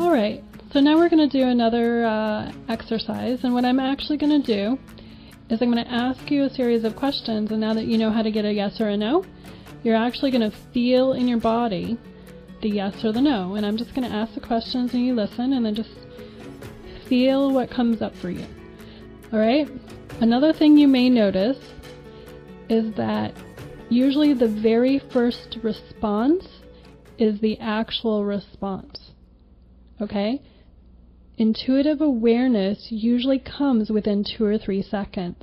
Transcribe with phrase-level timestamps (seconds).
[0.00, 0.42] All right,
[0.72, 4.44] so now we're going to do another uh, exercise, and what I'm actually going to
[4.44, 4.76] do
[5.48, 8.10] is I'm going to ask you a series of questions, and now that you know
[8.10, 9.24] how to get a yes or a no,
[9.84, 11.96] you're actually going to feel in your body
[12.60, 15.14] the yes or the no, and I'm just going to ask the questions and you
[15.14, 15.94] listen, and then just
[17.06, 18.46] feel what comes up for you.
[19.32, 19.68] All right?
[20.20, 21.58] Another thing you may notice
[22.68, 23.32] is that
[23.90, 26.48] usually the very first response
[27.16, 29.03] is the actual response.
[30.00, 30.40] Okay?
[31.36, 35.42] Intuitive awareness usually comes within two or three seconds.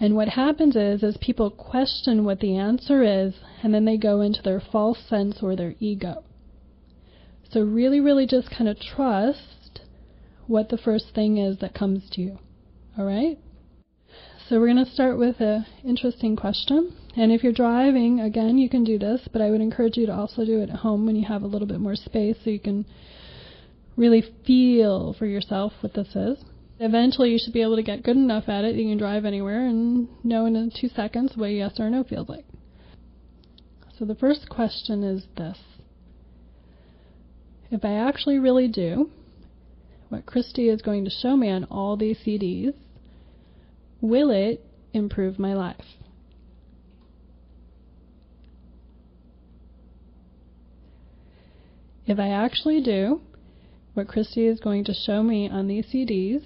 [0.00, 4.20] And what happens is, is people question what the answer is, and then they go
[4.20, 6.22] into their false sense or their ego.
[7.50, 9.80] So really, really just kind of trust
[10.46, 12.38] what the first thing is that comes to you.
[12.96, 13.38] All right?
[14.48, 16.96] So we're going to start with an interesting question.
[17.14, 20.14] And if you're driving, again, you can do this, but I would encourage you to
[20.14, 22.58] also do it at home when you have a little bit more space so you
[22.58, 22.86] can
[23.94, 26.42] really feel for yourself what this is.
[26.80, 29.26] Eventually, you should be able to get good enough at it that you can drive
[29.26, 32.46] anywhere and know in two seconds what yes or no feels like.
[33.98, 35.58] So the first question is this
[37.70, 39.10] If I actually really do
[40.08, 42.72] what Christy is going to show me on all these CDs,
[44.00, 45.96] will it improve my life?
[52.06, 53.20] If I actually do
[53.92, 56.42] what Christy is going to show me on these CDs,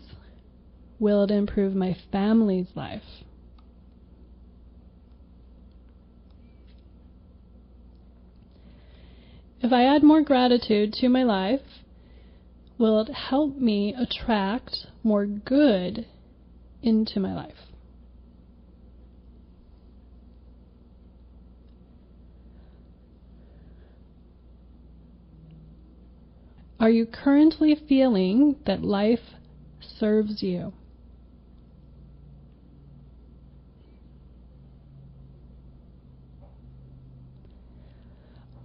[0.98, 3.02] will it improve my family's life?
[9.60, 11.60] If I add more gratitude to my life,
[12.78, 16.06] will it help me attract more good
[16.82, 17.72] into my life?
[26.80, 29.36] Are you currently feeling that life
[29.80, 30.72] serves you?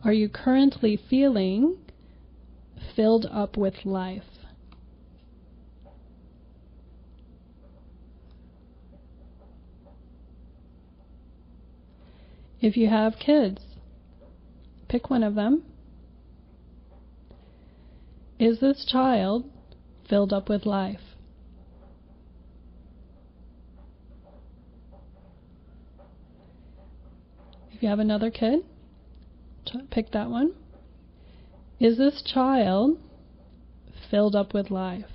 [0.03, 1.77] Are you currently feeling
[2.95, 4.36] filled up with life?
[12.67, 13.61] If you have kids,
[14.89, 15.63] pick one of them
[18.37, 19.49] is this child
[20.09, 21.15] filled up with life?
[27.71, 28.65] If you have another kid,
[29.89, 30.51] pick that one.
[31.79, 32.99] Is this child
[34.11, 35.05] filled up with life?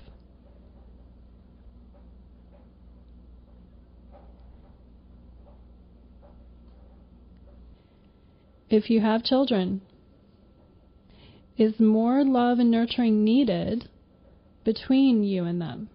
[8.73, 9.83] If you have children,
[11.59, 13.91] is more love and nurturing needed
[14.65, 15.91] between you and them?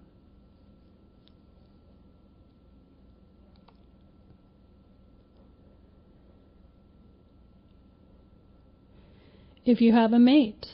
[9.65, 10.67] If you have a mate,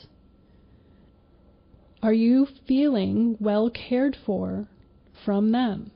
[2.02, 4.68] are you feeling well cared for
[5.24, 5.90] from them?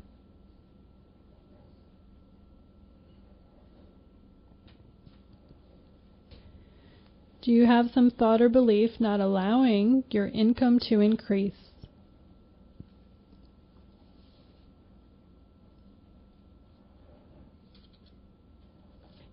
[7.49, 11.57] Do you have some thought or belief not allowing your income to increase?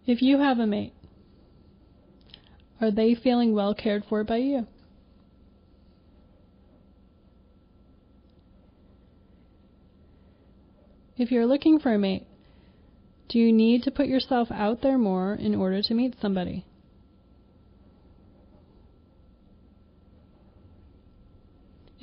[0.07, 0.93] If you have a mate,
[2.79, 4.65] are they feeling well cared for by you?
[11.17, 12.25] If you're looking for a mate,
[13.27, 16.63] do you need to put yourself out there more in order to meet somebody?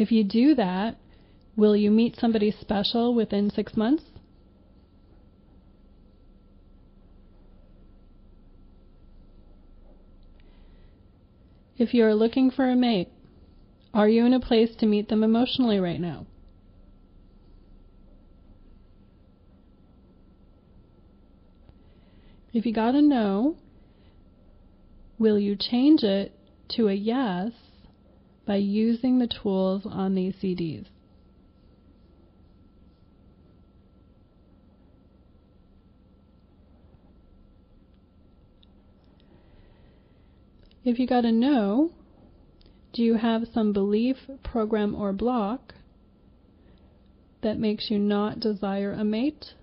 [0.03, 0.97] If you do that,
[1.55, 4.03] will you meet somebody special within six months?
[11.79, 13.11] If you are looking for a mate,
[13.95, 16.27] are you in a place to meet them emotionally right now?
[22.53, 23.55] If you got a no,
[25.17, 26.33] will you change it
[26.71, 27.53] to a yes
[28.47, 30.87] by using the tools on these CDs.
[40.85, 41.93] If you got a no,
[42.93, 45.75] do you have some belief, program, or block
[47.43, 49.55] that makes you not desire a mate?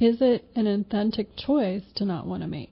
[0.00, 2.70] Is it an authentic choice to not want to mate?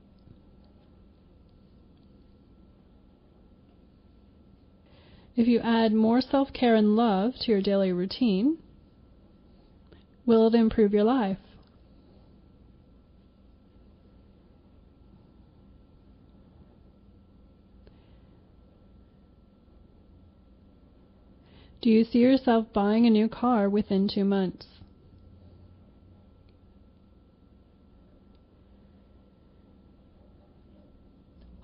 [5.36, 8.56] If you add more self care and love to your daily routine,
[10.24, 11.36] will it improve your life?
[21.82, 24.77] Do you see yourself buying a new car within two months?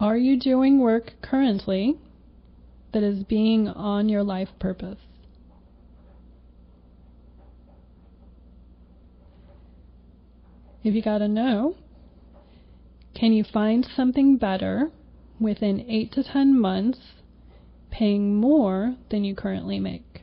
[0.04, 1.96] Are you doing work currently
[2.92, 4.98] that is being on your life purpose?
[10.82, 11.76] If you got a no,
[13.14, 14.90] can you find something better
[15.40, 16.98] within 8 to 10 months
[17.90, 20.20] paying more than you currently make?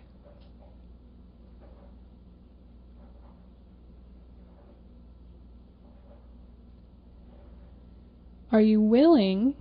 [8.51, 9.55] Are you willing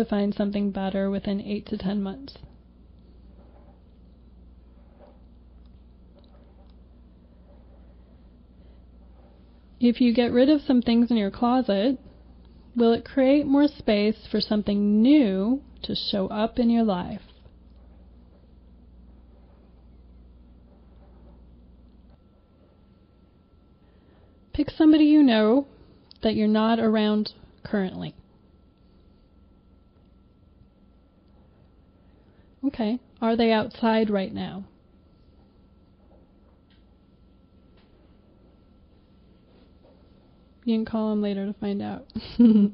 [0.00, 2.38] to find something better within 8 to 10 months?
[9.78, 11.98] If you get rid of some things in your closet,
[12.74, 17.22] will it create more space for something new to show up in your life?
[24.54, 25.66] Pick somebody you know
[26.22, 27.32] that you're not around
[27.64, 28.14] currently.
[32.72, 33.00] Okay.
[33.20, 34.64] Are they outside right now?
[40.64, 42.06] You can call them later to find out.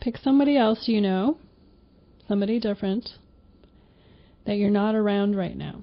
[0.00, 1.38] Pick somebody else you know,
[2.28, 3.08] somebody different,
[4.44, 5.82] that you're not around right now.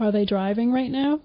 [0.00, 1.20] Are they driving right now?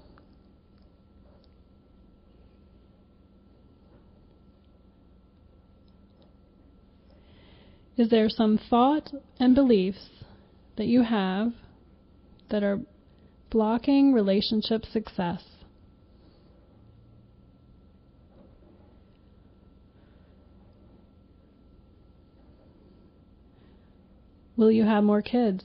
[7.98, 10.10] Is there some thought and beliefs
[10.78, 11.52] that you have
[12.50, 12.80] that are
[13.50, 15.44] blocking relationship success?
[24.56, 25.64] Will you have more kids?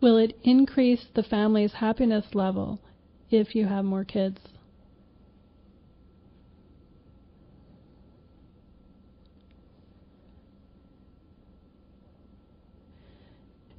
[0.00, 2.80] Will it increase the family's happiness level
[3.30, 4.38] if you have more kids?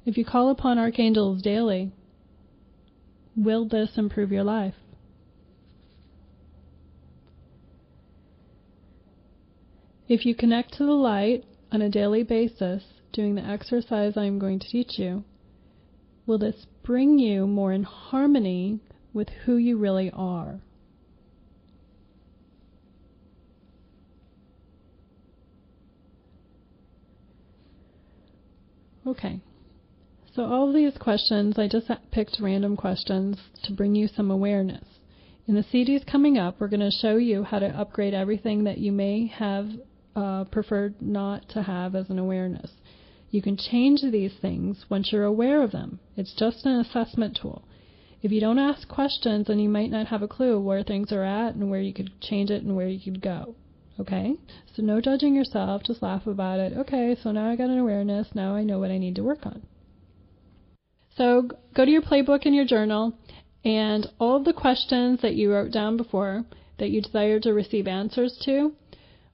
[0.04, 1.92] If you call upon archangels daily,
[3.36, 4.74] will this improve your life?
[10.08, 12.82] If you connect to the light on a daily basis,
[13.12, 15.24] doing the exercise I'm going to teach you,
[16.26, 18.80] will this bring you more in harmony
[19.12, 20.60] with who you really are?
[29.06, 29.40] Okay.
[30.34, 34.84] So all these questions, I just picked random questions to bring you some awareness.
[35.46, 38.78] In the CDs coming up, we're going to show you how to upgrade everything that
[38.78, 39.68] you may have
[40.16, 42.70] uh, preferred not to have as an awareness.
[43.30, 46.00] You can change these things once you're aware of them.
[46.16, 47.64] It's just an assessment tool.
[48.22, 51.24] If you don't ask questions, then you might not have a clue where things are
[51.24, 53.54] at and where you could change it and where you could go.
[54.00, 54.36] Okay?
[54.74, 56.72] So no judging yourself, just laugh about it.
[56.72, 59.44] Okay, so now I got an awareness, now I know what I need to work
[59.44, 59.66] on.
[61.16, 63.14] So go to your playbook and your journal,
[63.64, 66.44] and all of the questions that you wrote down before
[66.78, 68.72] that you desire to receive answers to,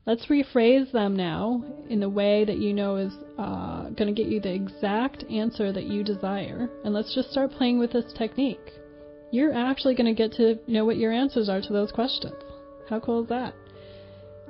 [0.07, 4.31] let's rephrase them now in the way that you know is uh, going to get
[4.31, 6.69] you the exact answer that you desire.
[6.85, 8.73] And let's just start playing with this technique.
[9.31, 12.35] You're actually going to get to know what your answers are to those questions.
[12.89, 13.55] How cool is that?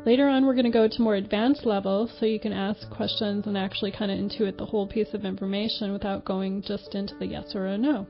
[0.09, 3.47] Later on, we're going to go to more advanced levels so you can ask questions
[3.47, 7.27] and actually kind of intuit the whole piece of information without going just into the
[7.27, 8.07] yes or a no.